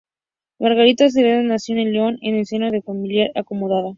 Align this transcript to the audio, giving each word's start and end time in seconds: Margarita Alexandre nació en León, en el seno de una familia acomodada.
Margarita 0.57 1.03
Alexandre 1.03 1.43
nació 1.43 1.77
en 1.77 1.93
León, 1.93 2.17
en 2.23 2.33
el 2.33 2.47
seno 2.47 2.65
de 2.71 2.77
una 2.77 2.81
familia 2.81 3.29
acomodada. 3.35 3.89